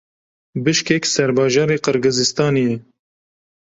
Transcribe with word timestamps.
Bişkek 0.63 1.03
serbajarê 1.13 1.77
Qirgizistanê 1.85 2.63
ye. 2.69 2.75